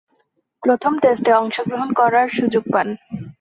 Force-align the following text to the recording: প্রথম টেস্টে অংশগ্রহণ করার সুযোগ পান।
প্রথম 0.63 0.93
টেস্টে 0.99 1.31
অংশগ্রহণ 1.33 1.89
করার 1.99 2.27
সুযোগ 2.29 2.63
পান। 2.73 2.87